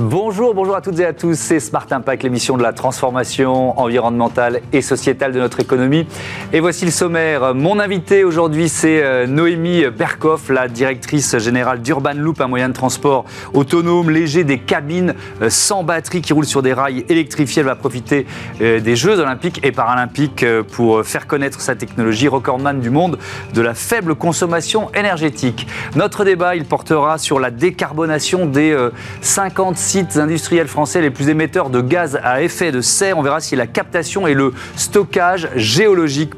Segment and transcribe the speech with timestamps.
[0.00, 1.34] Bonjour, bonjour à toutes et à tous.
[1.34, 6.06] C'est Smart Impact, l'émission de la transformation environnementale et sociétale de notre économie.
[6.52, 7.52] Et voici le sommaire.
[7.52, 12.74] Mon invité aujourd'hui, c'est euh, Noémie Berkoff, la directrice générale d'Urban Loop, un moyen de
[12.74, 13.24] transport
[13.54, 17.62] autonome, léger, des cabines euh, sans batterie qui roulent sur des rails électrifiés.
[17.62, 18.24] Elle va profiter
[18.60, 23.18] euh, des Jeux olympiques et paralympiques pour faire connaître sa technologie, recordman du monde
[23.52, 25.66] de la faible consommation énergétique.
[25.96, 28.76] Notre débat, il portera sur la décarbonation des
[29.22, 33.16] 50 sites industriels français les plus émetteurs de gaz à effet de serre.
[33.16, 36.34] On verra si la captation et le stockage géologique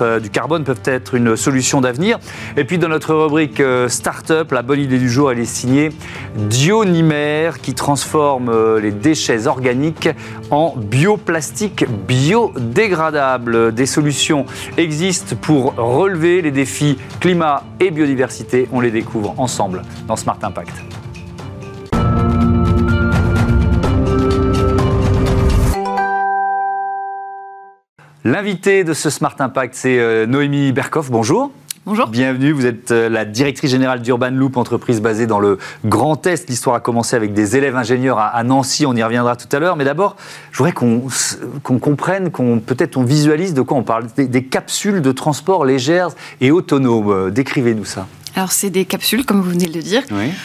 [0.00, 2.18] euh, du carbone peuvent être une solution d'avenir.
[2.56, 5.90] Et puis dans notre rubrique euh, Startup, la bonne idée du jour, elle est signée
[6.36, 10.08] Dionymer qui transforme euh, les déchets organiques
[10.50, 13.74] en bioplastique biodégradable.
[13.74, 14.46] Des solutions
[14.78, 18.68] existent pour relever les défis climat et biodiversité.
[18.72, 21.05] On les découvre ensemble dans Smart Impact.
[28.26, 31.12] L'invité de ce Smart Impact, c'est euh, Noémie Berkoff.
[31.12, 31.52] Bonjour.
[31.84, 32.08] Bonjour.
[32.08, 36.48] Bienvenue, vous êtes euh, la directrice générale d'Urban Loop, entreprise basée dans le Grand Est.
[36.48, 39.76] L'histoire a commencé avec des élèves ingénieurs à Nancy, on y reviendra tout à l'heure.
[39.76, 40.16] Mais d'abord,
[40.50, 44.06] je voudrais qu'on comprenne, qu'on peut-être on visualise de quoi on parle.
[44.16, 46.08] des capsules de transport légères
[46.40, 47.12] et autonomes.
[47.12, 48.08] Euh, décrivez-nous ça.
[48.36, 50.02] Alors, c'est des capsules, comme vous venez de le dire,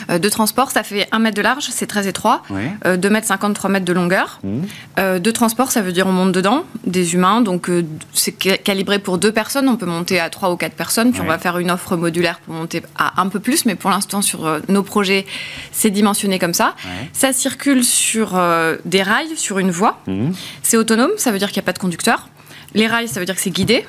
[0.09, 0.71] euh, de transport.
[0.71, 2.41] Ça fait 1 mètre de large, c'est très étroit.
[2.85, 4.39] 2 mètres 50, 3 mètres de longueur.
[4.43, 4.59] Mmh.
[4.97, 7.41] Euh, de transport, ça veut dire on monte dedans, des humains.
[7.41, 9.67] Donc, euh, c'est calibré pour deux personnes.
[9.67, 11.11] On peut monter à 3 ou 4 personnes.
[11.11, 13.65] Puis, on va faire une offre modulaire pour monter à un peu plus.
[13.65, 15.25] Mais pour l'instant, sur nos projets,
[15.73, 16.75] c'est dimensionné comme ça.
[17.11, 18.41] Ça circule sur
[18.85, 19.99] des rails, sur une voie.
[20.07, 20.29] Mmh.
[20.63, 22.29] C'est autonome, ça veut dire qu'il n'y a pas de conducteur.
[22.73, 23.85] Les rails, ça veut dire que c'est guidé.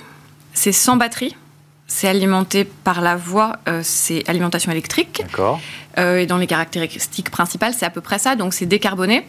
[0.55, 1.37] C'est sans batterie
[1.93, 5.21] c'est alimenté par la voie, euh, c'est alimentation électrique.
[5.27, 5.61] D'accord.
[5.99, 8.35] Euh, et dans les caractéristiques principales, c'est à peu près ça.
[8.35, 9.27] Donc c'est décarboné,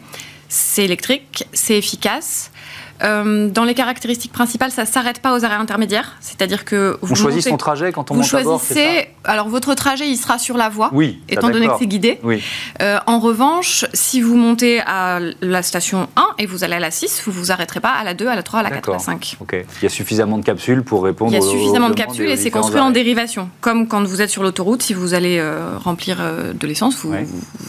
[0.48, 2.50] c'est électrique, c'est efficace.
[3.02, 6.16] Euh, dans les caractéristiques principales, ça ne s'arrête pas aux arrêts intermédiaires.
[6.20, 9.74] C'est-à-dire que vous, choisissez son trajet quand on vous monte choisissez, à bord, Alors, votre
[9.74, 12.20] trajet, il sera sur la voie, oui, étant donné que c'est guidé.
[12.22, 12.42] Oui.
[12.80, 16.90] Euh, en revanche, si vous montez à la station 1 et vous allez à la
[16.90, 18.88] 6, vous ne vous arrêterez pas à la 2, à la 3, à la 4,
[18.88, 19.36] à la 5.
[19.40, 19.56] Ok.
[19.80, 22.36] Il y a suffisamment de capsules pour répondre Il y a suffisamment de capsules et
[22.36, 23.48] c'est construit en dérivation.
[23.60, 26.18] Comme quand vous êtes sur l'autoroute, si vous allez euh, remplir
[26.54, 27.14] de l'essence, vous,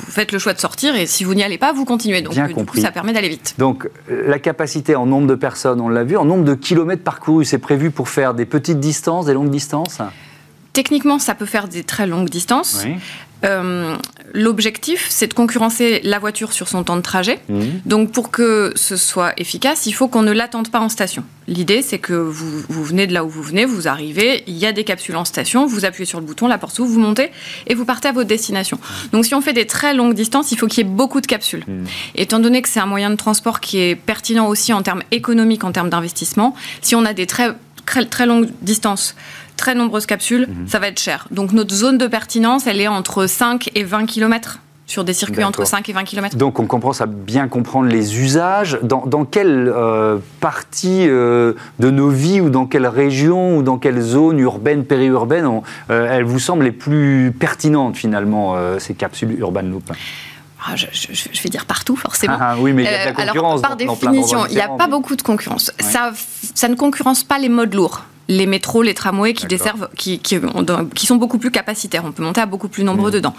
[0.09, 2.21] faites le choix de sortir et si vous n'y allez pas, vous continuez.
[2.21, 2.79] Donc, Bien du compris.
[2.79, 3.55] coup, ça permet d'aller vite.
[3.57, 7.45] Donc, la capacité en nombre de personnes, on l'a vu, en nombre de kilomètres parcourus,
[7.45, 9.99] c'est prévu pour faire des petites distances, des longues distances?
[10.73, 12.85] Techniquement, ça peut faire des très longues distances.
[13.45, 13.95] Euh,
[14.33, 17.39] l'objectif, c'est de concurrencer la voiture sur son temps de trajet.
[17.47, 17.61] Mmh.
[17.85, 21.23] Donc, pour que ce soit efficace, il faut qu'on ne l'attende pas en station.
[21.47, 24.71] L'idée, c'est que vous, venez de là où vous venez, vous arrivez, il y a
[24.71, 27.29] des capsules en station, vous appuyez sur le bouton, la porte s'ouvre, vous montez
[27.67, 28.79] et vous partez à votre destination.
[29.11, 31.27] Donc, si on fait des très longues distances, il faut qu'il y ait beaucoup de
[31.27, 31.63] capsules.
[31.67, 31.83] Mmh.
[32.15, 35.63] Étant donné que c'est un moyen de transport qui est pertinent aussi en termes économiques,
[35.63, 37.51] en termes d'investissement, si on a des très,
[37.85, 39.15] très, très longues distances,
[39.55, 40.67] très nombreuses capsules, mhm.
[40.67, 41.27] ça va être cher.
[41.31, 45.43] Donc notre zone de pertinence, elle est entre 5 et 20 km sur des circuits
[45.43, 46.37] entre 5 et 20 km.
[46.37, 48.77] Donc on commence à bien comprendre les usages.
[48.83, 53.77] Dans, dans quelle euh, partie euh, de nos vies ou dans quelle région ou dans
[53.77, 59.63] quelle zone urbaine, périurbaine, euh, elles vous semblent les plus pertinentes finalement, ces capsules Urban
[59.63, 59.91] Loop?
[60.67, 62.37] Ah, je, vais dire partout, forcément.
[62.39, 63.59] Ah, oui, mais il y a de la concurrence.
[63.59, 65.71] alors, par définition, il n'y a pas beaucoup de concurrence.
[65.79, 66.11] Ça,
[66.55, 71.05] ça ne concurrence pas les modes lourds les métros, les tramways qui desservent, qui, qui,
[71.05, 72.03] sont beaucoup plus capacitaires.
[72.05, 73.15] On peut monter à beaucoup plus nombreux mmh.
[73.15, 73.35] dedans.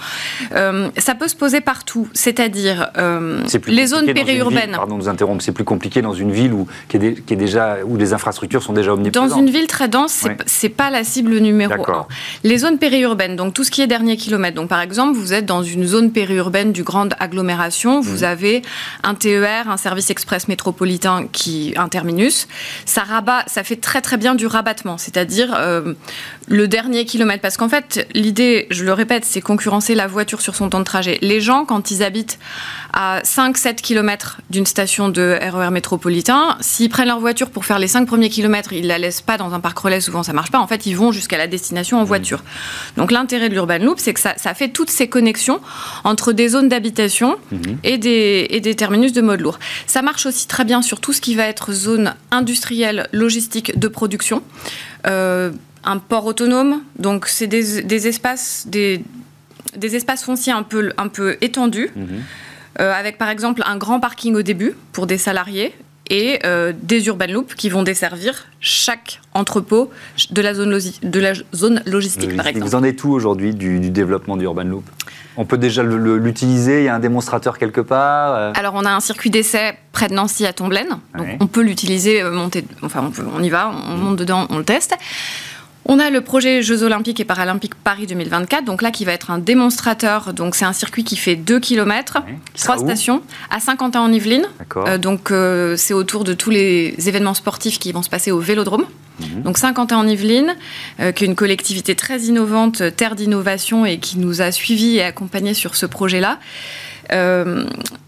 [0.52, 4.72] Euh, ça peut se poser partout, c'est-à-dire euh, les zones périurbaines.
[4.72, 7.36] Pardon de vous interrompre, c'est plus compliqué dans une ville où, qui est, qui est,
[7.36, 9.30] déjà, où les infrastructures sont déjà omniprésentes.
[9.30, 12.06] Dans une ville très dense, c'est pas la cible numéro un.
[12.44, 14.54] Les zones périurbaines, donc tout ce qui est dernier kilomètre.
[14.54, 18.24] Donc par exemple, vous êtes dans une zone périurbaine du grande agglomération, vous mmh.
[18.24, 18.62] avez
[19.02, 22.46] un TER, un service express métropolitain qui un terminus.
[22.84, 25.94] Ça rabat, ça fait très très bien du rabat c'est-à-dire euh,
[26.48, 27.40] le dernier kilomètre.
[27.40, 30.84] Parce qu'en fait, l'idée, je le répète, c'est concurrencer la voiture sur son temps de
[30.84, 31.18] trajet.
[31.22, 32.38] Les gens, quand ils habitent
[32.98, 37.78] à 5-7 km d'une station de RER e métropolitain, s'ils prennent leur voiture pour faire
[37.78, 40.50] les 5 premiers kilomètres, ils la laissent pas dans un parc relais, souvent ça marche
[40.50, 40.58] pas.
[40.58, 42.06] En fait, ils vont jusqu'à la destination en mmh.
[42.06, 42.42] voiture.
[42.96, 45.60] Donc l'intérêt de l'Urban Loop, c'est que ça, fait toutes ces connexions
[46.04, 47.56] entre des zones d'habitation mmh.
[47.84, 49.58] et, des, et des terminus de mode lourd.
[49.86, 53.88] Ça marche aussi très bien sur tout ce qui va être zone industrielle, logistique, de
[53.88, 54.42] production.
[55.06, 55.50] Euh,
[55.84, 59.02] un port autonome, donc c'est des, espaces, des,
[59.76, 62.22] des, espaces fonciers un peu, un peu étendus, mhm.
[62.80, 65.74] Euh, avec par exemple un grand parking au début pour des salariés
[66.08, 69.90] et euh, des urban loops qui vont desservir chaque entrepôt
[70.30, 72.66] de la zone, de la zone logistique, par exemple.
[72.66, 74.84] Vous en êtes où aujourd'hui du, développement du urban loop?
[75.36, 78.90] On peut déjà l'utiliser, il y a un démonstrateur quelque part euh Alors on a
[78.90, 83.42] un circuit d'essai près de Nancy à Tomblaine, donc on peut l'utiliser, monter, enfin on,
[83.42, 84.96] y va, on monte dedans, on le teste.
[85.88, 89.30] On a le projet Jeux Olympiques et Paralympiques Paris 2024, donc là qui va être
[89.30, 90.32] un démonstrateur.
[90.32, 92.18] Donc c'est un circuit qui fait 2 km,
[92.54, 94.48] 3 stations, à Saint-Quentin en Yvelines.
[94.76, 98.40] Euh, donc euh, c'est autour de tous les événements sportifs qui vont se passer au
[98.40, 98.86] Vélodrome.
[99.20, 99.42] Mhm.
[99.42, 100.56] Donc Saint-Quentin en Yvelines,
[100.98, 105.04] euh, qui est une collectivité très innovante, terre d'innovation et qui nous a suivis et
[105.04, 106.40] accompagnés sur ce projet-là.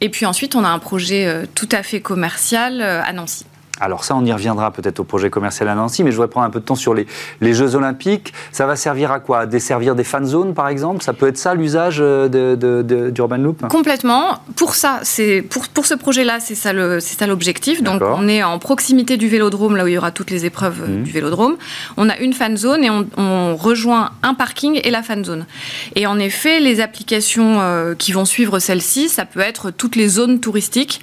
[0.00, 3.44] et puis ensuite, on a un projet tout à fait commercial à Nancy.
[3.80, 6.46] Alors ça, on y reviendra peut-être au projet commercial à Nancy, mais je voudrais prendre
[6.46, 7.06] un peu de temps sur les,
[7.40, 8.32] les Jeux Olympiques.
[8.52, 9.46] Ça va servir à quoi?
[9.46, 11.02] Desservir des fan zones, par exemple?
[11.02, 13.66] Ça peut être ça l'usage euh, d'Urban Loop?
[13.68, 14.38] Complètement.
[14.56, 17.82] Pour ça, c'est pour, pour ce projet-là, c'est ça, le, c'est ça l'objectif.
[17.82, 20.82] Donc on est en proximité du vélodrome, là où il y aura toutes les épreuves
[20.82, 21.02] euh, mmh.
[21.04, 21.56] du vélodrome.
[21.96, 25.46] On a une fan zone et on, on, rejoint un parking et la fan zone.
[25.94, 30.08] Et en effet, les applications euh, qui vont suivre celle-ci, ça peut être toutes les
[30.08, 31.00] zones touristiques,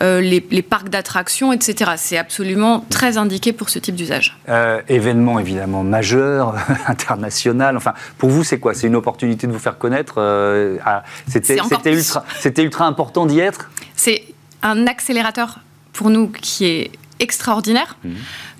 [0.00, 1.92] les, les parcs d'attractions, etc.
[1.96, 4.38] C'est absolument très indiqué pour ce type d'usage.
[4.48, 6.54] Euh, événement évidemment majeur,
[6.86, 7.76] international.
[7.76, 8.74] Enfin, pour vous, c'est quoi?
[8.74, 10.78] C'est une opportunité de vous faire connaître euh,
[11.26, 11.54] C'était
[11.92, 12.24] ultra,
[12.58, 13.70] ultra important d'y être?
[13.94, 14.24] C'est
[14.62, 15.60] un accélérateur
[15.92, 17.96] pour nous qui est extraordinaire.
[18.04, 18.10] Mmh.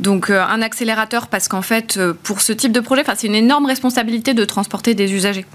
[0.00, 3.66] Donc euh, un accélérateur parce qu'en fait, pour ce type de projet, c'est une énorme
[3.66, 5.46] responsabilité de transporter des usagers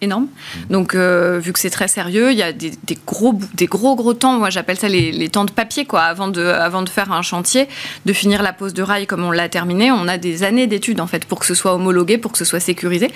[0.00, 0.26] énorme.
[0.70, 2.72] Donc, euh, vu que c'est très sérieux, il y a des,
[3.06, 4.38] gros, des gros, gros temps.
[4.38, 6.02] Moi, j'appelle ça les, temps de papier, quoi.
[6.02, 7.68] Avant de, avant de faire un chantier,
[8.06, 11.00] de finir la pose de rail comme on l'a terminé, on a des années d'études,
[11.00, 13.10] en fait, pour que ce soit homologué, pour que ce soit sécurisé.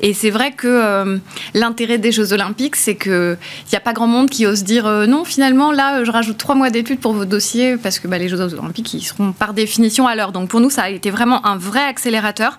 [0.00, 1.18] Et c'est vrai que euh,
[1.54, 3.36] l'intérêt des Jeux Olympiques, c'est qu'il
[3.70, 6.54] n'y a pas grand monde qui ose dire euh, non, finalement, là, je rajoute trois
[6.54, 10.06] mois d'études pour vos dossiers, parce que bah, les Jeux Olympiques, ils seront par définition
[10.06, 10.32] à l'heure.
[10.32, 12.58] Donc, pour nous, ça a été vraiment un vrai accélérateur,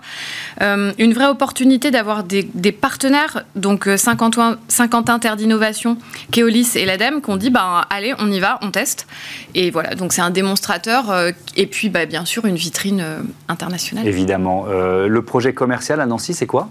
[0.60, 5.96] une vraie opportunité d'avoir des, des partenaires donc Saint-Quentin, euh, Terre d'Innovation,
[6.30, 9.06] Keolis et l'ADEME, qui ont dit ben, allez, on y va, on teste.
[9.54, 13.20] Et voilà, donc c'est un démonstrateur euh, et puis bah, bien sûr une vitrine euh,
[13.48, 14.06] internationale.
[14.06, 14.66] Évidemment.
[14.66, 16.68] le projet commercial à Nancy, c'est quoi?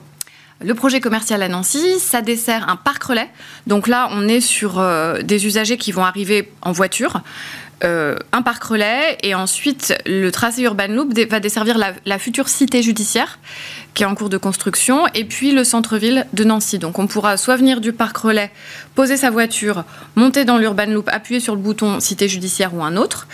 [0.62, 3.30] Le projet commercial à Nancy, ça dessert un parc relais.
[3.66, 4.82] Donc là, on est sur
[5.24, 7.22] des usagers qui vont arriver en voiture.
[7.82, 13.40] un parc relais et ensuite le tracé Urban Loop va desservir la future cité judiciaire
[13.94, 16.80] qui est en cours de construction, et puis le centre-ville de Nancy.
[16.80, 18.52] Donc on pourra soit venir du parc relais,
[18.96, 19.84] poser sa voiture,
[20.16, 23.28] monter dans l'urban loop, appuyer sur le bouton cité judiciaire ou un autre,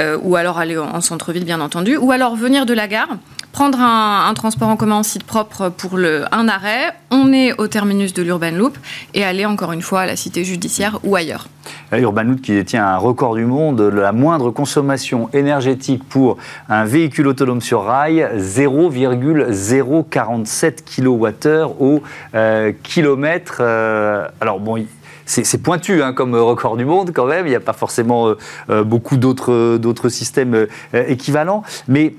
[0.00, 3.16] euh, ou alors aller en centre-ville bien entendu, ou alors venir de la gare,
[3.52, 7.68] prendre un, transport en commun en site propre pour le, un arrêt, on est au
[7.68, 8.76] terminus de l'Urban Loop
[9.14, 11.46] et aller encore une fois à la cité judiciaire ou ailleurs.
[11.92, 16.38] Urban Loop qui détient un record du monde de la moindre consommation énergétique pour
[16.68, 22.02] un véhicule autonome sur rail, 0,047 kWh au
[22.34, 23.58] euh, kilomètre.
[23.60, 24.84] Euh, alors bon,
[25.26, 27.46] c'est pointu hein, comme record du monde quand même.
[27.46, 28.38] Il n'y a pas forcément euh,
[28.70, 30.66] euh, beaucoup d'autres systèmes euh,
[31.06, 31.62] équivalents.
[31.88, 32.14] Mais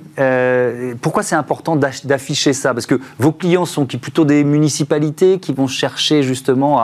[1.01, 2.73] pourquoi c'est important d'afficher ça?
[2.73, 6.79] Parce que vos clients sont plutôt des municipalités qui vont chercher justement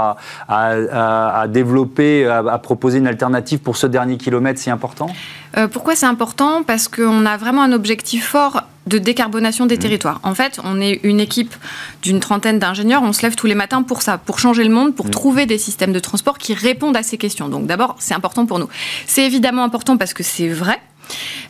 [0.47, 5.09] à, développer, à, proposer une alternative pour ce dernier kilomètre si important?
[5.71, 6.63] Pourquoi c'est important?
[6.63, 9.79] Parce qu'on a vraiment un objectif fort de décarbonation des mmh.
[9.79, 10.19] territoires.
[10.23, 11.55] En fait, on est une équipe
[12.01, 14.95] d'une trentaine d'ingénieurs, on se lève tous les matins pour ça, pour changer le monde,
[14.95, 15.11] pour mmh.
[15.11, 17.47] trouver des systèmes de transport qui répondent à ces questions.
[17.47, 18.67] Donc d'abord, c'est important pour nous.
[19.05, 20.81] C'est évidemment important parce que c'est vrai.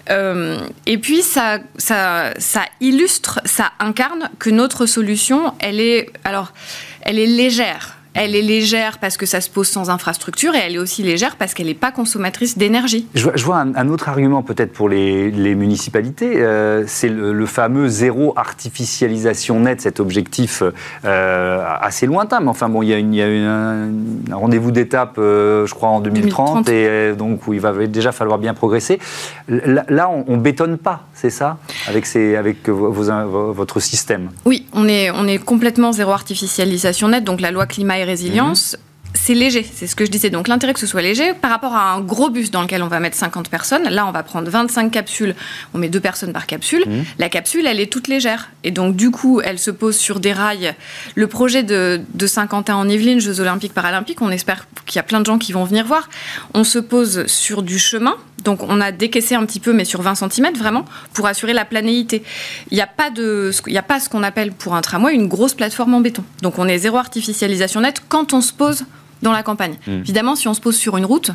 [0.09, 6.53] Euh, et puis ça, ça, ça illustre, ça incarne que notre solution, elle est, alors,
[7.01, 10.75] elle est légère elle est légère parce que ça se pose sans infrastructure et elle
[10.75, 13.07] est aussi légère parce qu'elle n'est pas consommatrice d'énergie.
[13.13, 19.59] Je, vois un, autre argument peut-être pour les, municipalités, euh, c'est le, fameux zéro artificialisation
[19.59, 20.63] nette, cet objectif
[21.05, 22.39] euh, assez lointain.
[22.39, 26.69] Mais enfin bon, il y a, une, un, rendez-vous d'étape, euh, je crois, en 2030,
[26.69, 28.99] et donc où il va déjà falloir bien progresser.
[29.47, 34.29] Là, on, ne bétonne pas, c'est ça, avec, ces, avec votre système?
[34.45, 38.77] Oui, on est, on est complètement zéro artificialisation nette, donc la loi climat et résilience,
[39.13, 40.29] c'est léger, c'est ce que je disais.
[40.29, 42.87] Donc l'intérêt que ce soit léger par rapport à un gros bus dans lequel on
[42.87, 45.35] va mettre 50 personnes, là on va prendre 25 capsules,
[45.73, 46.83] on met deux personnes par capsule.
[46.87, 47.03] Mmh.
[47.17, 48.49] La capsule, elle est toute légère.
[48.63, 50.73] Et donc du coup, elle se pose sur des rails.
[51.15, 55.03] Le projet de, de Saint-Quentin en Yvelines, Jeux Olympiques Paralympiques, on espère qu'il y a
[55.03, 56.09] plein de gens qui vont venir voir.
[56.53, 60.01] On se pose sur du chemin, donc on a décaissé un petit peu, mais sur
[60.01, 62.23] 20 cm vraiment, pour assurer la planéité.
[62.71, 65.27] Il n'y a pas de, il a pas ce qu'on appelle pour un tramway une
[65.27, 66.23] grosse plateforme en béton.
[66.41, 68.85] Donc on est zéro artificialisation nette quand on se pose
[69.21, 69.75] dans la campagne.
[69.87, 69.99] Hmm.
[69.99, 71.31] Évidemment, si on se pose sur une route,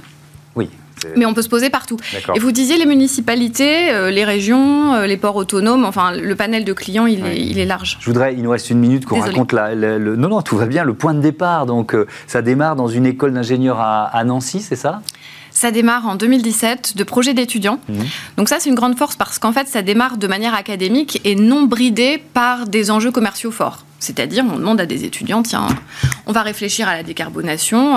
[0.57, 0.71] oui.
[1.17, 1.97] Mais on peut se poser partout.
[2.35, 6.65] Et vous disiez les municipalités, euh, les régions, euh, les ports autonomes, enfin le panel
[6.65, 7.99] de clients, il, est, large.
[8.01, 10.67] Je voudrais, il nous reste une minute qu'on raconte la, le, Non, non, tout va
[10.67, 11.67] bien, le point de départ.
[11.67, 15.03] Donc euh, ça démarre dans une école d'ingénieurs à, Nancy, c'est ça?
[15.51, 17.79] Ça démarre en 2017 de projets d'étudiants.
[17.89, 17.95] Mmh.
[18.39, 21.37] Donc ça, c'est une grande force parce qu'en fait, ça démarre de manière académique et
[21.37, 23.85] non bridé par des enjeux commerciaux forts.
[24.05, 25.67] C'est-à-dire, on demande à des étudiants, tiens,
[26.27, 27.97] on va réfléchir à la décarbonation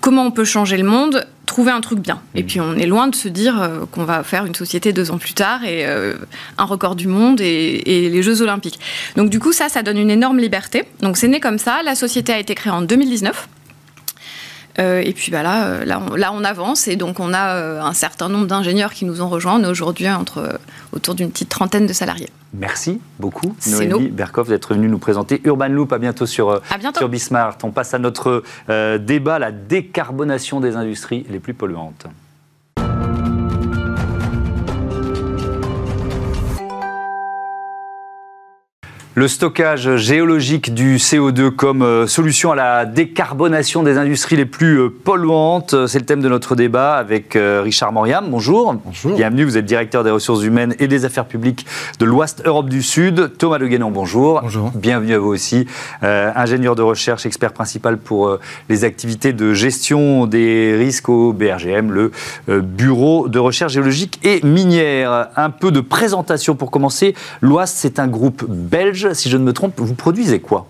[0.00, 2.20] comment on peut changer le monde, trouver un truc bien.
[2.34, 2.46] Et mm.
[2.46, 5.18] puis on est loin de se dire euh, qu'on va faire une société deux ans
[5.18, 6.14] plus tard et euh,
[6.58, 8.78] un record du monde et, les Jeux Olympiques.
[9.16, 10.84] Donc du coup ça, ça donne une énorme liberté.
[11.00, 11.82] Donc c'est né comme ça.
[11.84, 13.48] La société a été créée en 2019.
[14.78, 17.92] Euh, et puis bah là, là on, là, on, avance et donc on a un
[17.92, 19.58] certain nombre d'ingénieurs qui nous ont rejoints.
[19.60, 20.58] On est aujourd'hui entre,
[20.92, 22.28] autour d'une petite trentaine de salariés.
[22.58, 25.92] Merci beaucoup, Noémie Berkoff, d'être venue nous présenter Urban Loop.
[25.92, 26.60] À bientôt sur, euh,
[26.96, 27.58] sur Bismart.
[27.62, 32.06] On passe à notre euh, débat, la décarbonation des industries les plus polluantes.
[39.18, 44.78] Le stockage géologique du CO2 comme euh, solution à la décarbonation des industries les plus
[44.78, 48.26] euh, polluantes, c'est le thème de notre débat avec euh, Richard Moriam.
[48.28, 48.74] Bonjour.
[48.84, 49.16] Bonjour.
[49.16, 51.64] Bienvenue, vous êtes directeur des ressources humaines et des affaires publiques
[51.98, 53.32] de l'Ouest Europe du Sud.
[53.38, 54.42] Thomas Le Guénon, bonjour.
[54.42, 54.70] Bonjour.
[54.74, 55.66] Bienvenue à vous aussi.
[56.02, 62.10] ingénieur de recherche, expert principal pour les activités de gestion des risques au BRGM, le
[62.48, 65.30] Bureau de recherche géologique et minière.
[65.36, 67.14] Un peu de présentation pour commencer.
[67.40, 70.68] L'Ouest, c'est un groupe belge si je ne me trompe, vous produisez quoi?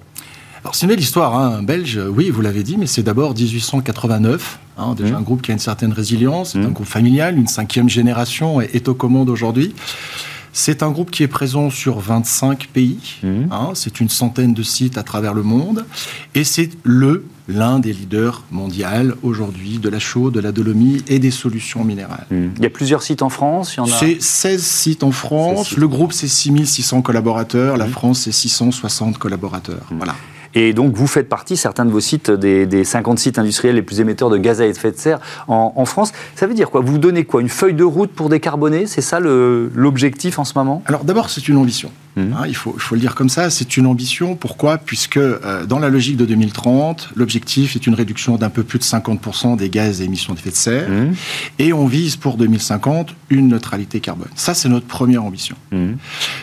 [0.63, 1.63] Alors c'est une belle histoire, hein.
[1.63, 5.19] belge, oui, vous l'avez dit, mais c'est d'abord 1889, hein, déjà mmh.
[5.19, 6.73] un groupe qui a une certaine résilience, c'est un mmh.
[6.73, 9.75] groupe familial, une cinquième génération est aux commandes aujourd'hui.
[10.53, 13.53] C'est un groupe qui est présent sur 25 pays, mmh.
[13.53, 13.71] hein.
[13.75, 15.85] c'est une centaine de sites à travers le monde,
[16.35, 18.77] et c'est le l'un des leaders mondiaux
[19.23, 22.27] aujourd'hui de la chaux, de la dolomie et des solutions minérales.
[22.31, 22.49] Hmm.
[22.57, 25.77] Il y a plusieurs sites en France C'est 16 sites en France.
[25.77, 27.77] Le groupe, c'est 6600 collaborateurs.
[27.77, 27.91] La hmm.
[27.91, 29.87] France, c'est 660 collaborateurs.
[29.91, 29.97] Hmm.
[29.97, 30.15] Voilà.
[30.55, 34.01] Et donc, vous faites partie, certains de vos sites, des, 50 sites industriels les plus
[34.01, 36.13] émetteurs de gaz à effet de serre en, France.
[36.35, 36.81] Ça veut dire quoi?
[36.81, 37.43] Vous donnez quoi?
[37.43, 38.87] Une feuille de route pour décarboner?
[38.87, 40.83] C'est ça l'objectif en ce moment?
[40.87, 41.91] Alors, d'abord, c'est une ambition.
[42.17, 42.33] Mmh.
[42.33, 44.37] Hein, il, faut, il faut le dire comme ça, c'est une ambition.
[44.37, 44.79] Pourquoi?
[44.79, 48.85] Puisque euh, dans la logique de 2030, l'objectif est une réduction d'un peu plus de
[48.85, 50.89] 50% des gaz et émissions d'effet de serre.
[50.89, 51.15] Mmh.
[51.59, 54.29] Et on vise pour 2050 une neutralité carbone.
[54.35, 55.57] Ça, c'est notre première ambition.
[55.73, 55.93] Mmh.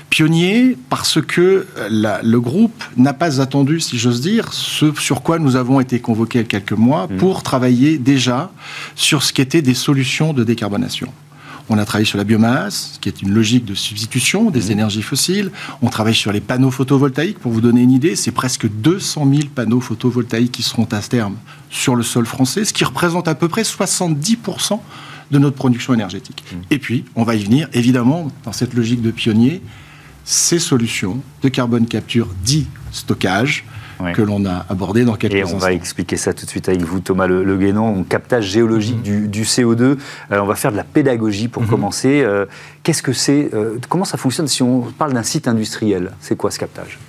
[0.09, 5.39] Pionnier, parce que euh, le groupe n'a pas attendu, si j'ose dire, ce sur quoi
[5.39, 8.51] nous avons été convoqués il y a quelques mois pour travailler déjà
[8.95, 11.11] sur ce qui était des solutions de décarbonation.
[11.69, 14.71] On a travaillé sur la biomasse, qui est une logique de substitution des mmh.
[14.71, 15.51] énergies fossiles.
[15.81, 17.39] On travaille sur les panneaux photovoltaïques.
[17.39, 21.35] Pour vous donner une idée, c'est presque 200 000 panneaux photovoltaïques qui seront à terme
[21.69, 24.79] sur le sol français, ce qui représente à peu près 70%
[25.31, 26.43] de notre production énergétique.
[26.51, 26.55] Mmh.
[26.71, 29.61] Et puis, on va y venir, évidemment, dans cette logique de pionnier,
[30.25, 33.65] ces solutions de carbone capture dit stockage
[34.11, 36.81] que l'on a abordé dans quelques Et on va expliquer ça tout de suite avec
[36.81, 39.27] vous, Thomas Le, le Guénon, captage géologique mhm.
[39.27, 39.81] du, CO2.
[39.81, 39.97] Euh,
[40.31, 41.69] on va faire de la pédagogie pour mhm.
[41.69, 42.21] commencer.
[42.23, 42.45] Euh,
[42.83, 46.11] qu'est-ce que c'est euh, Comment ça fonctionne si on parle d'un site industriel?
[46.19, 46.99] C'est quoi ce captage?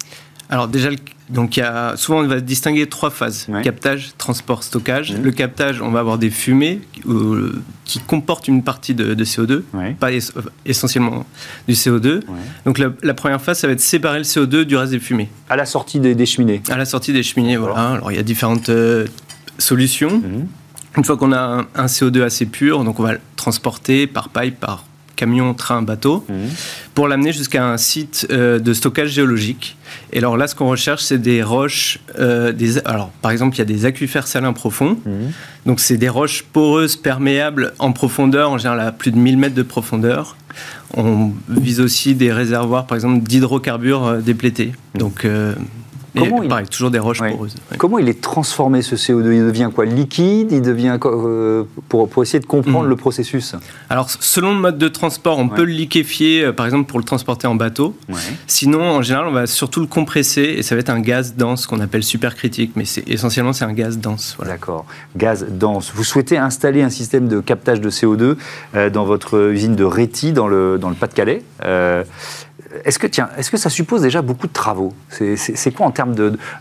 [0.48, 0.90] Alors déjà,
[1.30, 5.14] donc il y a, souvent on va distinguer trois phases captage, transport, stockage.
[5.14, 9.62] Le captage, on va avoir des fumées euh, qui comportent une partie de, CO2,
[9.98, 10.10] pas
[10.66, 11.24] essentiellement
[11.66, 12.20] du CO2.
[12.66, 15.30] Donc la, première phase, ça va être séparer le CO2 du reste des fumées.
[15.48, 16.62] À la sortie des, cheminées.
[16.68, 17.92] À la sortie des cheminées, voilà.
[17.92, 19.06] Alors il y a différentes euh,
[19.58, 20.18] solutions.
[20.18, 20.46] Mhm.
[20.96, 24.28] Une fois qu'on a un, un, CO2 assez pur, donc on va le transporter par
[24.28, 24.84] pipe, par
[25.16, 26.48] camion, train, bateau, mhm.
[26.94, 29.76] pour l'amener jusqu'à un site euh, de stockage géologique.
[30.12, 31.98] Et alors là, ce qu'on recherche, c'est des roches.
[32.18, 34.98] Euh, des, alors, par exemple, il y a des aquifères salins profonds.
[35.04, 35.32] Mhm.
[35.66, 39.54] Donc, c'est des roches poreuses, perméables en profondeur, en général à plus de 1000 mètres
[39.54, 40.36] de profondeur.
[40.96, 44.72] On vise aussi des réservoirs, par exemple, d'hydrocarbures euh, déplétés.
[44.94, 45.00] Mhm.
[45.00, 45.26] Donc,
[46.16, 46.68] Comment il...
[46.68, 47.56] toujours des roches poreuses.
[47.78, 50.52] Comment il est transformé ce CO2 Il devient quoi Liquide?
[50.52, 52.90] Il devient euh, pour, pour, essayer de comprendre mhm.
[52.90, 53.56] le processus?
[53.90, 57.04] Alors, selon le mode de transport, on peut le liquéfier, euh, par exemple, pour le
[57.04, 57.96] transporter en bateau.
[58.46, 61.66] Sinon, en général, on va surtout le compresser et ça va être un gaz dense
[61.66, 62.72] qu'on appelle supercritique.
[62.76, 64.36] Mais essentiellement, c'est un gaz dense.
[64.44, 64.86] D'accord.
[65.16, 65.92] Gaz dense.
[65.94, 68.36] Vous souhaitez installer un système de captage de CO2
[68.74, 71.42] euh, dans votre usine de Réti, dans le, dans le Pas-de-Calais.
[72.84, 76.14] Est-ce que, tiens, est-ce que ça suppose déjà beaucoup de travaux c'est, quoi en termes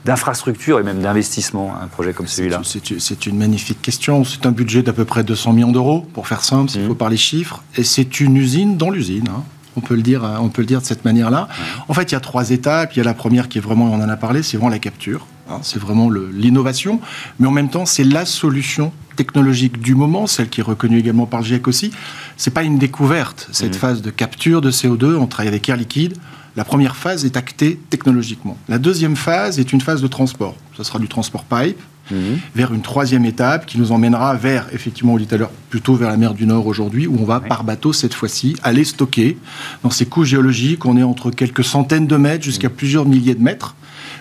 [0.05, 4.23] d'infrastructure et même d'investissement, un projet comme celui-là c'est, une magnifique question.
[4.23, 6.87] C'est un budget d'à peu près 200 millions d'euros, pour faire simple, s'il mmh.
[6.87, 7.63] faut parler chiffres.
[7.77, 9.27] Et c'est une usine dans l'usine.
[9.29, 9.43] Hein.
[9.75, 11.47] On peut, le dire, on peut le dire de cette manière-là.
[11.49, 11.91] Mmh.
[11.91, 12.93] En fait, il y a trois étapes.
[12.95, 14.79] Il y a la première qui est vraiment, on en a parlé, c'est vraiment la
[14.79, 15.25] capture.
[15.49, 15.59] Hein.
[15.61, 16.99] c'est vraiment l'innovation.
[17.39, 21.25] Mais en même temps, c'est la solution technologique du moment, celle qui est reconnue également
[21.25, 21.91] par le GIEC aussi.
[22.37, 23.79] C'est pas une découverte, cette mmh.
[23.79, 25.15] phase de capture de CO2.
[25.15, 26.15] On travaille avec Air Liquide.
[26.55, 28.57] La première phase est actée technologiquement.
[28.69, 30.55] La deuxième phase est une phase de transport.
[30.77, 31.79] Ce sera du transport pipe
[32.11, 32.15] mmh.
[32.55, 35.95] vers une troisième étape qui nous emmènera vers, effectivement, on dit tout à l'heure, plutôt
[35.95, 39.37] vers la mer du Nord aujourd'hui, où on va par bateau cette fois-ci aller stocker
[39.83, 40.85] dans ces couches géologiques.
[40.85, 42.73] On est entre quelques centaines de mètres jusqu'à mmh.
[42.73, 43.75] plusieurs milliers de mètres.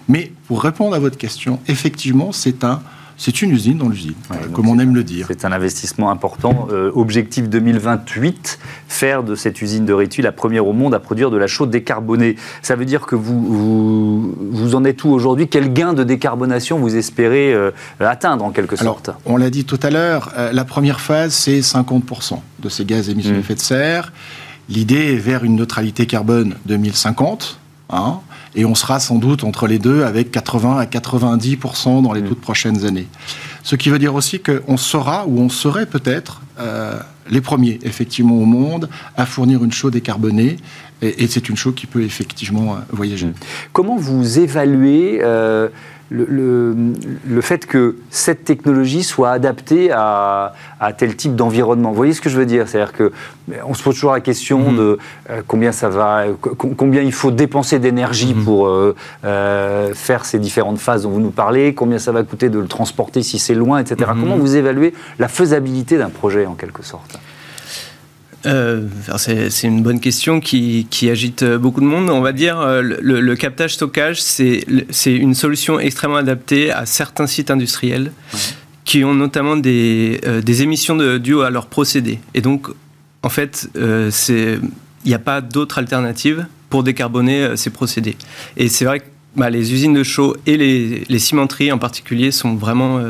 [0.08, 2.80] Mais pour répondre à votre question, effectivement, c'est un
[3.22, 4.14] c'est une usine dans l'usine,
[4.52, 5.26] comme on aime le dire.
[5.28, 6.66] C'est un investissement important.
[6.72, 11.30] Euh, objectif 2028, faire de cette usine de Rétu la première au monde à produire
[11.30, 12.34] de la chaux décarbonée.
[12.62, 15.46] Ça veut dire que vous, vous, en êtes où aujourd'hui?
[15.46, 19.10] Quel gain de décarbonation vous espérez euh, atteindre en quelque sorte?
[19.24, 23.08] On l'a dit tout à l'heure, euh, la première phase, c'est 50% de ces gaz
[23.08, 23.36] émissions mmh.
[23.36, 24.12] d'effet de serre.
[24.68, 27.60] L'idée est vers une neutralité carbone 2050.
[27.90, 28.18] Hein,
[28.54, 32.28] et on sera sans doute entre les deux avec 80 à 90% dans les mm.
[32.28, 33.06] toutes prochaines années.
[33.62, 36.98] Ce qui veut dire aussi qu'on sera, ou on serait peut-être, euh,
[37.30, 40.56] les premiers, effectivement, au monde à fournir une chaux décarbonée.
[41.00, 43.26] Et, c'est une chaux qui peut effectivement euh, voyager.
[43.26, 43.34] Mm.
[43.72, 45.68] Comment vous évaluez euh,
[46.12, 46.74] le,
[47.26, 50.52] le, fait que cette technologie soit adaptée à,
[50.98, 51.90] tel type d'environnement.
[51.90, 52.68] Vous voyez ce que je veux dire?
[52.68, 53.12] C'est-à-dire que
[53.64, 54.76] on se pose toujours la question mhm.
[54.76, 54.98] de
[55.30, 56.24] euh, combien ça va,
[56.56, 58.44] combien il faut dépenser d'énergie mhm.
[58.44, 62.50] pour euh, euh, faire ces différentes phases dont vous nous parlez, combien ça va coûter
[62.50, 64.10] de le transporter si c'est loin, etc.
[64.14, 64.20] Mhm.
[64.20, 67.18] Comment vous évaluez la faisabilité d'un projet en quelque sorte?
[68.46, 72.10] Euh, c'est une bonne question qui, agite beaucoup de monde.
[72.10, 74.64] On va dire euh, le, captage-stockage, c'est
[75.06, 78.12] une solution extrêmement adaptée à certains sites industriels
[78.84, 82.18] qui ont notamment des, euh, des émissions de, duo à leur procédé.
[82.34, 82.68] Et donc,
[83.22, 84.60] en fait, il
[85.06, 88.16] n'y a pas d'autre alternative pour décarboner ces procédés.
[88.56, 89.04] Et c'est vrai que
[89.36, 93.00] bah, les usines de chaux et les, les, cimenteries en particulier sont vraiment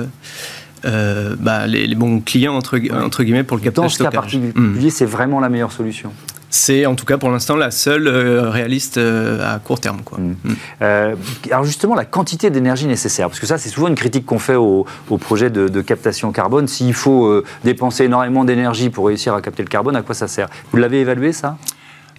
[0.85, 4.53] euh, bah, les, bons clients entre, entre, guillemets pour le captage Dans ce cas particulier,
[4.55, 4.91] hmm.
[4.91, 6.13] c'est vraiment la meilleure solution.
[6.51, 10.03] C'est en tout cas pour l'instant la seule euh, réaliste euh, à court terme.
[10.05, 10.19] Quoi.
[10.19, 10.35] Hmm.
[10.45, 11.17] Hmm.
[11.51, 14.57] alors justement, la quantité d'énergie nécessaire, parce que ça c'est souvent une critique qu'on fait
[14.57, 16.69] au, au, projet de, de, captation carbone.
[16.69, 20.49] S'il faut dépenser énormément d'énergie pour réussir à capter le carbone, à quoi ça sert?
[20.73, 21.57] Vous l'avez évalué ça?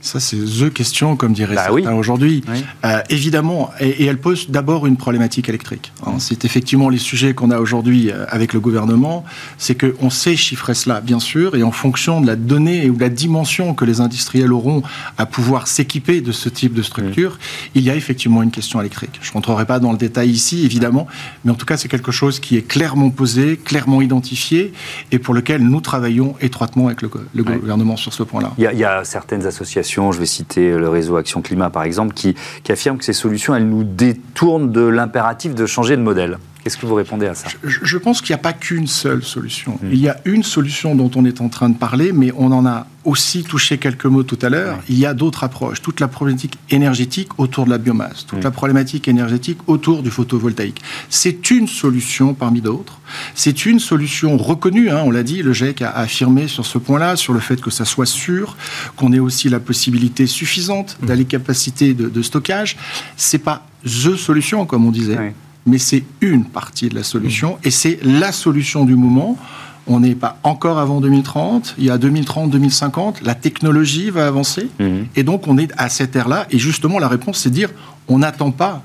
[0.04, 2.44] Ça, c'est the question, comme dirait bah certains aujourd'hui.
[2.84, 5.94] Euh, évidemment, et, elle pose d'abord une problématique électrique.
[6.06, 6.16] Hein.
[6.20, 9.24] C'est effectivement les sujets qu'on a aujourd'hui euh, avec le gouvernement.
[9.58, 13.00] C'est qu'on sait chiffrer cela, bien sûr, et en fonction de la donnée ou de
[13.00, 14.84] la dimension que les industriels auront
[15.18, 17.40] à pouvoir s'équiper de ce type de structure,
[17.74, 19.20] il y a effectivement une question électrique.
[19.22, 21.08] Je ne rentrerai pas dans le détail ici, évidemment,
[21.46, 24.74] mais en tout cas, c'est quelque chose qui est clairement posé, clairement identifié,
[25.14, 28.52] et pour lequel nous travaillons étroitement avec le, gouvernement sur ce point-là.
[28.58, 32.14] Il, il y a certaines associations je vais citer le réseau Action Climat par exemple,
[32.14, 36.38] qui, qui affirme que ces solutions, elles nous détournent de l'impératif de changer de modèle.
[36.64, 39.78] Qu'est-ce que vous répondez à ça je, pense qu'il n'y a pas qu'une seule solution.
[39.82, 39.90] Hmm.
[39.92, 42.66] Il y a une solution dont on est en train de parler, mais on en
[42.66, 44.80] a aussi touché quelques mots tout à l'heure.
[44.88, 45.82] Il y a d'autres approches.
[45.82, 48.44] Toute la problématique énergétique autour de la biomasse, toute hmm.
[48.44, 50.82] la problématique énergétique autour du photovoltaïque.
[51.10, 53.02] C'est une solution parmi d'autres.
[53.36, 54.90] C'est une solution reconnue.
[54.90, 57.72] Hein, on l'a dit, le GIEC a affirmé sur ce point-là, sur le fait que
[57.72, 58.56] ça soit sûr,
[58.96, 61.08] qu'on ait aussi la possibilité suffisante hmm.
[61.08, 62.78] d'aller capacité de, de stockage.
[63.18, 65.34] C'est pas the solution, comme on disait
[65.66, 69.38] mais c'est une partie de la solution et c'est la solution du moment.
[69.86, 71.76] On n'est pas encore avant 2030.
[71.78, 73.22] Il y a 2030, 2050.
[73.22, 74.70] La technologie va avancer.
[74.80, 75.08] Mhm.
[75.18, 76.48] Et donc, on est à cette ère-là.
[76.52, 77.70] Et justement, la réponse, c'est dire
[78.08, 78.82] on n'attend pas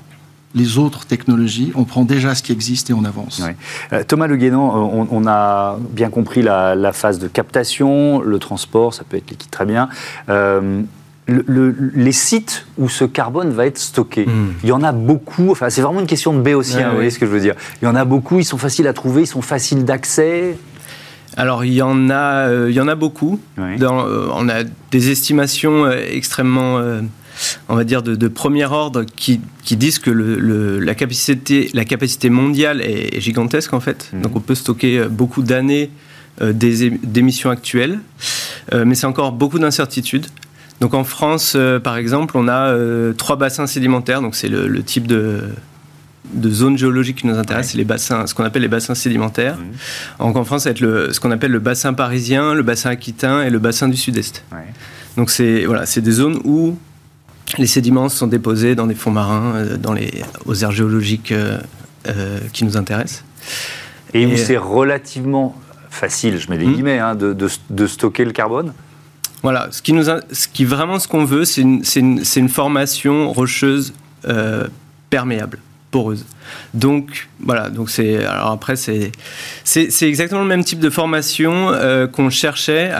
[0.55, 1.71] les autres technologies.
[1.75, 3.41] On prend déjà ce qui existe et on avance.
[3.93, 8.93] Euh, Thomas Le Guénan, euh, on, a bien compris la, phase de captation, le transport,
[8.93, 9.89] ça peut être liquide très bien.
[10.29, 10.81] Euh,
[11.29, 14.53] les sites où ce carbone va être stocké, hmm.
[14.63, 15.51] il y en a beaucoup.
[15.51, 17.55] Enfin, c'est vraiment une question de béotien, vous voyez ce que je veux dire.
[17.81, 20.57] Il y en a beaucoup, ils sont faciles à trouver, ils sont faciles d'accès.
[21.37, 23.39] Alors il y en a, euh, il y en a beaucoup.
[23.59, 26.81] Euh, on a des estimations euh, extrêmement,
[27.69, 29.39] on va dire, de, premier ordre qui,
[29.71, 34.09] disent que la, capacité, la capacité mondiale est, gigantesque en fait.
[34.11, 34.21] Hmm.
[34.21, 35.91] Donc on peut stocker beaucoup d'années
[36.41, 37.99] d'émissions actuelles,
[38.73, 40.27] mais c'est encore beaucoup d'incertitudes.
[40.79, 44.21] Donc en France, euh, par exemple, on a euh, trois bassins sédimentaires.
[44.21, 45.41] Donc c'est le, type de,
[46.33, 49.57] de zone géologique qui nous intéresse, c'est les bassins, ce qu'on appelle les bassins sédimentaires.
[49.57, 50.23] Mmh.
[50.25, 52.91] Donc en France, ça va être le, ce qu'on appelle le bassin parisien, le bassin
[52.91, 54.43] aquitain et le bassin du sud-est.
[55.17, 56.77] Donc c'est voilà, c'est des zones où
[57.57, 61.33] les sédiments sont déposés dans des fonds marins, euh, dans les, aux aires géologiques
[62.53, 63.23] qui nous intéressent.
[64.13, 65.55] Et, où c'est relativement
[65.89, 66.73] facile, je mets des mmh.
[66.73, 67.35] guillemets, hein, de,
[67.69, 68.73] de stocker le carbone?
[69.41, 73.31] Voilà, ce qui, nous ce qui vraiment ce qu'on veut, c'est une, une, une, formation
[73.31, 73.93] rocheuse
[74.27, 74.67] euh,
[75.09, 75.59] perméable.
[75.91, 76.25] poreuse.
[76.73, 79.11] Donc voilà, donc c'est alors après c'est
[79.63, 82.91] c'est exactement le même type de formation euh, qu'on cherchait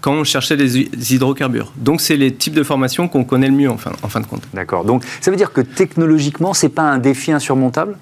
[0.00, 1.72] quand on cherchait les hydrocarbures.
[1.76, 4.26] Donc c'est les types de formations qu'on connaît le mieux en fin, en fin de
[4.26, 4.42] compte.
[4.52, 4.84] D'accord.
[4.84, 7.96] Donc ça veut dire que technologiquement c'est pas un défi insurmontable?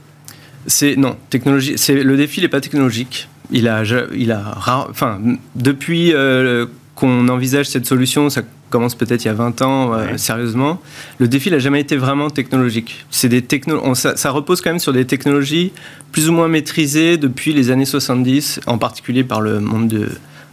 [0.66, 1.74] C'est non, technologie.
[1.76, 3.28] C'est le défi n'est pas technologique.
[3.50, 3.82] Il a
[4.14, 4.54] il a
[4.90, 5.20] enfin
[5.54, 10.16] depuis euh, qu'on envisage cette solution, ça commence peut-être il y a 20 ans, euh,
[10.16, 10.80] sérieusement,
[11.18, 13.06] le défi n'a jamais été vraiment technologique.
[13.10, 15.72] C'est des techno ça, ça, repose quand même sur des technologies
[16.10, 20.08] plus ou moins maîtrisées depuis les années 70, en particulier par le monde de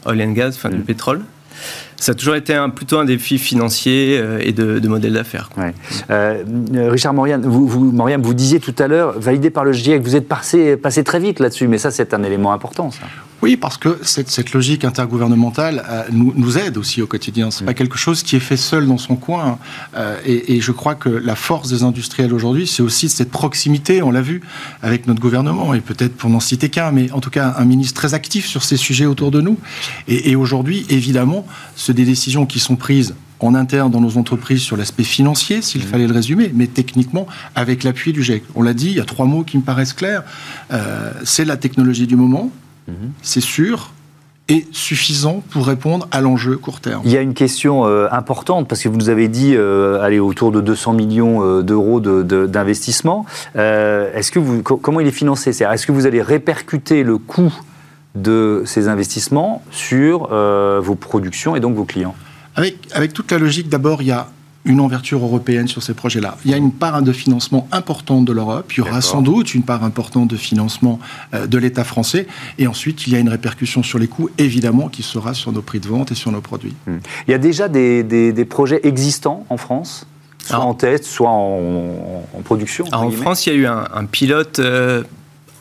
[0.05, 0.83] oil and gas, enfin du mm.
[0.83, 1.21] pétrole
[2.03, 5.49] ça a toujours été un, plutôt un défi financier euh, et de, modèle d'affaires.
[6.09, 6.43] Euh,
[6.89, 10.27] Richard Morian, vous, vous, vous disiez tout à l'heure, validé par le GIEC, vous êtes
[10.27, 12.91] passé, passé très vite là-dessus, mais ça c'est un élément important.
[12.91, 13.05] Ça.
[13.43, 17.51] Oui, parce que cette, cette logique intergouvernementale euh, nous, nous, aide aussi au quotidien.
[17.51, 19.59] C'est n'est pas quelque chose qui est fait seul dans son coin.
[19.97, 24.01] Euh, et, et, je crois que la force des industriels aujourd'hui, c'est aussi cette proximité.
[24.01, 24.39] On l'a vu
[24.81, 27.99] avec notre gouvernement, et peut-être pour n'en citer qu'un, mais en tout cas un ministre
[27.99, 29.59] très actif sur ces sujets autour de nous.
[30.07, 34.61] Et, et aujourd'hui, évidemment, ce des décisions qui sont prises en interne dans nos entreprises
[34.61, 35.87] sur l'aspect financier, s'il mmh.
[35.87, 38.43] fallait le résumer, mais techniquement avec l'appui du GIEC.
[38.55, 40.23] On l'a dit, il y a trois mots qui me paraissent clairs.
[40.71, 42.49] Euh, c'est la technologie du moment,
[43.21, 43.91] c'est sûr,
[44.49, 47.01] et suffisant pour répondre à l'enjeu court terme.
[47.05, 50.19] Il y a une question euh, importante parce que vous nous avez dit euh, aller
[50.19, 53.25] autour de 200 millions euh, d'euros d'investissement.
[53.55, 55.49] est-ce que vous, comment il est financé?
[55.49, 57.53] Est-ce que vous allez répercuter le coût
[58.15, 62.15] de ces investissements sur vos productions et donc vos clients?
[62.55, 64.27] Avec, avec toute la logique, d'abord, il y a
[64.65, 66.37] une ouverture européenne sur ces projets-là.
[66.45, 69.53] Il y a une part de financement importante de l'Europe, il y aura sans doute
[69.53, 70.99] une part importante de financement
[71.33, 74.89] euh, de l'État français, et ensuite il y a une répercussion sur les coûts, évidemment,
[74.89, 76.75] qui sera sur nos prix de vente et sur nos produits.
[76.87, 76.97] Hmm.
[77.27, 80.05] Il y a déjà des, des, projets existants en France
[80.45, 85.03] soit en test, soit en, production En France, il y a eu un, pilote euh,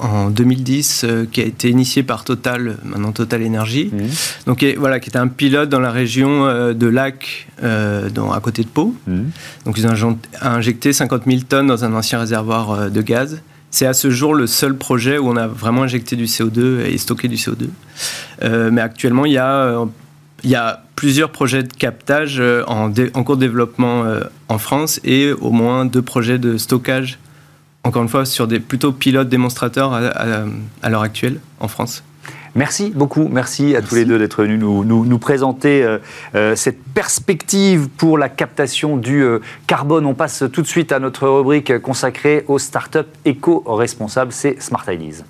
[0.02, 3.90] en 2010 euh, qui a été initié par Total, maintenant Total Energy.
[3.92, 3.98] Mmh.
[4.46, 8.62] Donc voilà, qui était un pilote dans la région euh, de Lac, euh, à côté
[8.62, 8.94] de Pau.
[9.06, 9.20] Mmh.
[9.64, 13.42] Donc ils ont injecté 50 000 tonnes dans un ancien réservoir de gaz.
[13.70, 16.98] C'est à ce jour le seul projet où on a vraiment injecté du CO2 et
[16.98, 17.68] stocké du CO2.
[18.70, 19.86] mais actuellement, il y a
[20.44, 24.04] il y a plusieurs projets de captage en, en cours de développement
[24.48, 27.18] en France et au moins deux projets de stockage
[27.84, 32.04] encore une fois, sur des plutôt pilotes démonstrateurs à, l'heure actuelle en France.
[32.54, 35.98] Merci beaucoup, merci à tous les deux d'être venus nous, nous, présenter euh,
[36.34, 40.04] euh, cette perspective pour la captation du euh, carbone.
[40.04, 45.24] On passe tout de suite à notre rubrique consacrée aux startups éco-responsables, c'est Smart Ideas.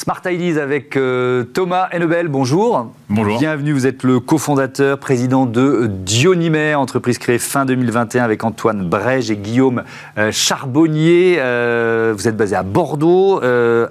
[0.00, 2.90] Smart Ideas avec euh, Thomas Hennebel, bonjour.
[3.10, 3.38] Bonjour.
[3.38, 9.30] Bienvenue, vous êtes le cofondateur, président de Dionymer, entreprise créée fin 2021 avec Antoine Brège
[9.30, 9.84] et Guillaume
[10.16, 11.36] euh, Charbonnier.
[11.38, 13.42] Euh, vous êtes basé à Bordeaux.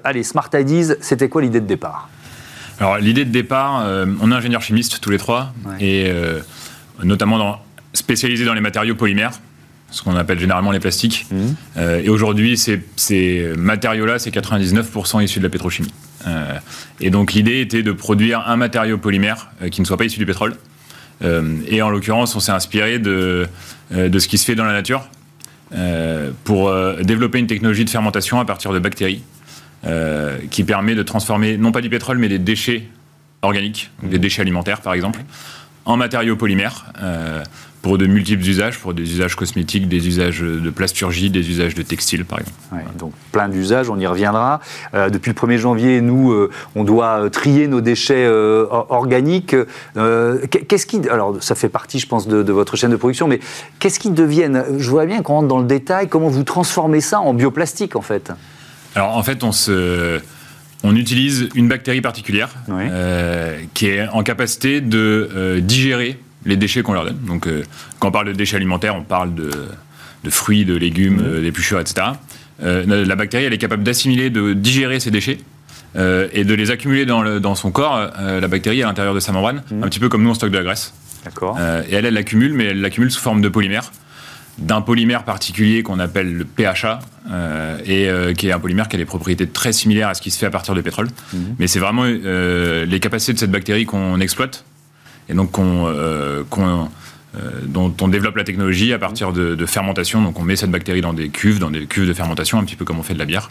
[0.02, 2.08] allez, Smart Ideas, c'était quoi l'idée de départ?
[2.80, 3.86] Alors l'idée de départ,
[4.20, 6.12] on est ingénieurs chimistes tous les trois, et
[7.04, 7.58] notamment dans,
[7.92, 9.38] spécialisés dans les matériaux polymères
[9.90, 11.26] ce qu'on appelle généralement les plastiques.
[11.30, 11.36] Mmh.
[11.76, 15.92] Euh, et aujourd'hui, ces, ces matériaux-là, c'est 99% issus de la pétrochimie.
[16.26, 16.58] Euh,
[17.00, 20.18] et donc l'idée était de produire un matériau polymère euh, qui ne soit pas issu
[20.18, 20.54] du pétrole.
[21.22, 23.46] et en l'occurrence, on s'est inspiré de,
[23.90, 25.06] de ce qui se fait dans la nature
[26.44, 26.72] pour
[27.02, 29.22] développer une technologie de fermentation à partir de bactéries
[30.50, 32.88] qui permet de transformer non pas du pétrole, mais des déchets
[33.42, 34.20] organiques, des mmh.
[34.22, 35.20] déchets alimentaires par exemple,
[35.84, 36.86] en matériaux polymères
[37.82, 41.82] pour de multiples usages, pour des usages cosmétiques, des usages de plasturgie, des usages de
[41.82, 42.98] textile, par exemple.
[42.98, 44.60] donc plein d'usages, on y reviendra.
[44.92, 49.56] Euh, depuis le 1er janvier, nous, euh, on doit euh, trier nos déchets organiques.
[49.94, 53.40] qu'est-ce qui, alors ça fait partie, je pense, de, votre chaîne de production, mais
[53.78, 56.08] qu'est-ce qui deviennent Je vois bien qu'on rentre dans le détail.
[56.08, 58.32] Comment vous transformez ça en bioplastique, en fait?
[58.94, 60.20] Alors, en fait, on se
[60.82, 62.50] on utilise une bactérie particulière
[63.74, 67.18] qui est en capacité de digérer les déchets qu'on leur donne.
[67.26, 67.64] Donc, euh,
[67.98, 69.50] quand on parle de déchets alimentaires, on parle de,
[70.28, 71.26] fruits, de légumes, mmh.
[71.26, 72.08] euh, d'épluchures, etc.
[72.62, 75.38] Euh, la bactérie, elle est capable d'assimiler, de digérer ces déchets.
[75.96, 79.82] et de les accumuler dans, son corps, la bactérie à l'intérieur de sa membrane, mmh.
[79.82, 80.94] un petit peu comme nous on stocke de la graisse.
[81.24, 81.58] D'accord.
[81.58, 83.90] et elle, elle l'accumule, mais elle l'accumule sous forme de polymère,
[84.58, 87.00] d'un polymère particulier qu'on appelle le PHA,
[87.86, 90.38] et qui est un polymère qui a des propriétés très similaires à ce qui se
[90.38, 91.08] fait à partir de pétrole.
[91.32, 91.38] Mmh.
[91.58, 94.64] Mais c'est vraiment les capacités de cette bactérie qu'on exploite
[95.30, 96.42] et donc euh,
[97.36, 100.20] euh, dont on développe la technologie à partir de, fermentation.
[100.20, 102.76] Donc on met cette bactérie dans des cuves, dans des cuves de fermentation, un petit
[102.76, 103.50] peu comme on fait de la bière.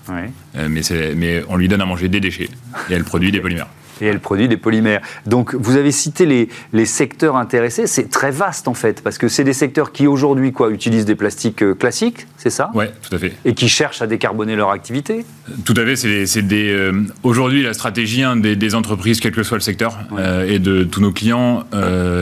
[0.58, 0.82] Euh, mais,
[1.16, 2.50] mais, on lui donne à manger des déchets
[2.90, 3.68] et elle produit des polymères.
[4.02, 5.02] Et elle produit des polymères.
[5.26, 9.28] Donc vous avez cité les, les secteurs intéressés, c'est très vaste en fait, parce que
[9.28, 12.72] c'est des secteurs qui aujourd'hui quoi utilisent des plastiques euh, classiques, c'est ça?
[12.74, 13.34] Oui, tout à fait.
[13.46, 15.26] Et qui cherchent à décarboner leur activité?
[15.66, 16.70] Tout à fait, c'est des...
[16.72, 20.84] Euh, aujourd'hui la stratégie hein, des, entreprises, quel que soit le secteur, euh, et de
[20.84, 21.66] tous nos clients,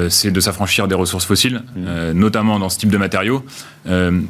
[0.09, 2.11] c'est de s'affranchir des ressources fossiles, mmh.
[2.11, 3.43] notamment dans ce type de matériaux.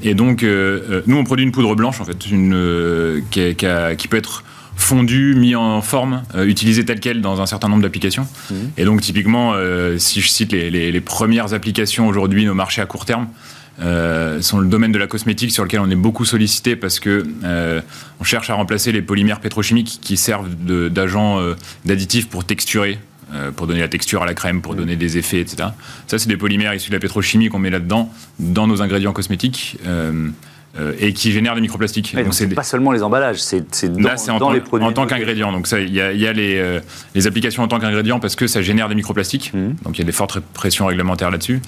[0.03, 4.43] et donc nous on produit une poudre blanche en fait, une, qui, qui peut être
[4.77, 8.27] fondu, mis en forme, euh, utilisé tel quel dans un certain nombre d'applications.
[8.49, 8.71] Mhm.
[8.77, 13.05] Et donc typiquement, euh, si je cite les, premières applications aujourd'hui, nos marchés à court
[13.05, 13.27] terme,
[13.79, 17.25] euh, sont le domaine de la cosmétique sur lequel on est beaucoup sollicité parce que
[18.19, 20.49] on cherche à remplacer les polymères pétrochimiques qui servent
[20.89, 21.39] d'agents
[21.85, 22.99] d'additifs pour texturer,
[23.55, 24.79] pour donner la texture à la crème, pour mhm.
[24.79, 25.69] donner des effets, etc.
[26.07, 29.77] Ça, c'est des polymères issus de la pétrochimie qu'on met là-dedans, dans nos ingrédients cosmétiques.
[30.79, 32.15] Euh, et qui génère des microplastiques.
[32.15, 34.85] donc c'est pas seulement les emballages, c'est dans, dans les produits.
[34.85, 35.51] En tant qu'ingrédient.
[35.51, 36.79] Donc il y a, y a les, euh,
[37.15, 39.53] les, applications en tant qu'ingrédient parce que ça génère des microplastiques.
[39.53, 39.75] Mhm.
[39.83, 41.61] Donc il y a des fortes pressions réglementaires là-dessus.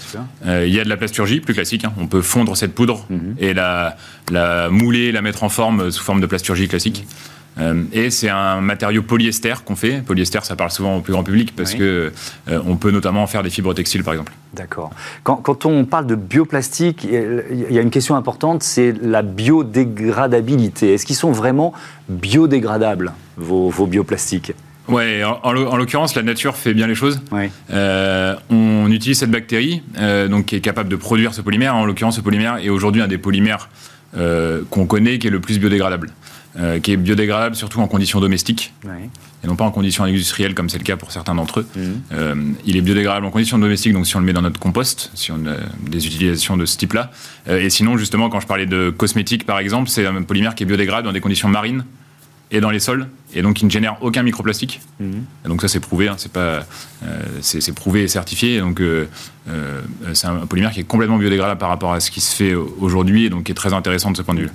[0.45, 1.85] Euh, il y a de la plasturgie plus classique.
[1.85, 1.93] Hein.
[1.97, 3.35] On peut fondre cette poudre mhm.
[3.39, 3.97] et la,
[4.31, 7.07] la mouler, la mettre en forme sous forme de plasturgie classique.
[7.91, 10.01] Et c'est un matériau polyester qu'on fait.
[10.05, 12.11] Polyester, ça parle souvent au plus grand public parce que
[12.47, 14.31] euh, on peut notamment faire des fibres textiles, par exemple.
[14.53, 14.91] D'accord.
[15.23, 20.93] Quand, on parle de bioplastique, il y a une question importante, c'est la biodégradabilité.
[20.93, 21.73] Est-ce qu'ils sont vraiment
[22.07, 24.53] biodégradables, vos, bioplastiques?
[24.87, 27.21] Ouais, en, l'occurrence, la nature fait bien les choses.
[27.69, 29.83] Euh, on utilise cette bactérie,
[30.29, 31.75] donc qui est capable de produire ce polymère.
[31.75, 33.69] En l'occurrence, ce polymère est aujourd'hui un des polymères
[34.15, 36.09] qu'on connaît qui est le plus biodégradable.
[36.59, 38.73] Euh, qui est biodégradable surtout en conditions domestiques,
[39.43, 41.67] et non pas en conditions industrielles comme c'est le cas pour certains d'entre eux.
[41.73, 42.01] Mhm.
[42.11, 45.09] Euh, il est biodégradable en conditions domestiques, donc si on le met dans notre compost,
[45.13, 45.55] si on a
[45.89, 47.11] des utilisations de ce type-là.
[47.47, 50.63] Euh, et sinon, justement, quand je parlais de cosmétiques, par exemple, c'est un polymère qui
[50.63, 51.85] est biodégradable dans des conditions marines
[52.51, 54.81] et dans les sols, et donc qui ne génère aucun microplastique.
[54.99, 55.23] Mhm.
[55.45, 56.65] donc ça c'est prouvé, hein, c'est pas,
[57.41, 58.59] c'est prouvé et certifié.
[58.59, 58.81] donc
[59.49, 59.81] euh,
[60.13, 63.25] c'est un polymère qui est complètement biodégradable par rapport à ce qui se fait aujourd'hui
[63.25, 64.49] et donc qui est très intéressant de ce point de vue.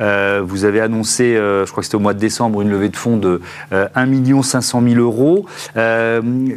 [0.00, 2.88] Euh, vous avez annoncé, euh, je crois que c'était au mois de décembre, une levée
[2.88, 3.40] de fonds de
[3.70, 5.46] 1 500 000 euros.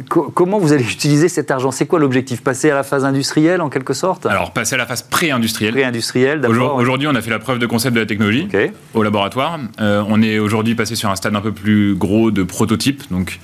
[0.08, 1.70] comment vous allez utiliser cet argent?
[1.70, 2.42] C'est quoi l'objectif?
[2.42, 4.26] Passer à la phase industrielle en quelque sorte?
[4.26, 5.72] Alors passer à la phase pré-industrielle.
[5.72, 6.76] Pré-industrielle, d'abord.
[6.76, 8.48] Aujourd'hui, on a fait la preuve de concept de la technologie
[8.94, 9.58] au laboratoire.
[9.78, 11.63] on est aujourd'hui passé sur un stade un peu plus
[11.98, 13.02] gros de prototype.
[13.10, 13.40] Donc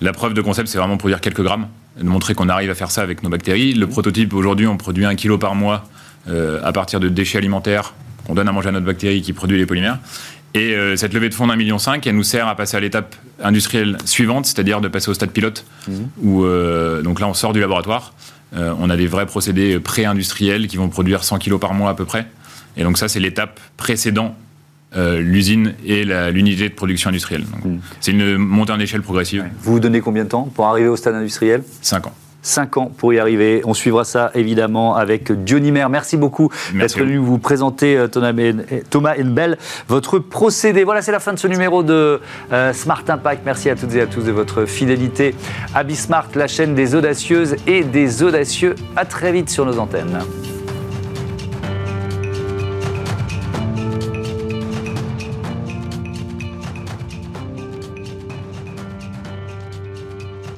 [0.00, 1.66] la preuve de concept, c'est vraiment produire quelques grammes,
[1.98, 3.74] de montrer qu'on arrive à faire ça avec nos bactéries.
[3.74, 5.84] Le prototype, aujourd'hui, on produit un kilo par mois
[6.28, 7.94] euh, à partir de déchets alimentaires
[8.26, 9.98] qu'on donne à manger à notre bactérie qui produit les polymères.
[10.54, 12.80] Et euh, cette levée de fonds d'un million cinq, elle nous sert à passer à
[12.80, 15.92] l'étape industrielle suivante, c'est-à-dire de passer au stade pilote, mmh.
[16.22, 18.14] où euh, donc là on sort du laboratoire,
[18.54, 22.06] on a des vrais procédés pré-industriels qui vont produire 100 kilos par mois à peu
[22.06, 22.26] près.
[22.78, 24.34] Et donc ça c'est l'étape précédente
[24.96, 27.44] euh, l'usine et l'unité de production industrielle.
[27.64, 27.78] Hmm.
[28.00, 29.44] C'est une montée en échelle progressive.
[29.60, 32.14] Vous vous donnez combien de temps pour arriver au stade industriel Cinq ans.
[32.42, 33.62] 5 ans pour y arriver.
[33.64, 35.86] On suivra ça évidemment avec Dionymer.
[35.90, 40.84] Merci beaucoup d'être venu vous présenter, euh, Thomas Enbel, votre procédé.
[40.84, 42.20] Voilà, c'est la fin de ce numéro de
[42.52, 43.42] euh, Smart Impact.
[43.44, 45.34] Merci à toutes et à tous de votre fidélité
[45.74, 48.74] à Bismart, la chaîne des audacieuses et des audacieux.
[48.96, 50.18] À très vite sur nos antennes.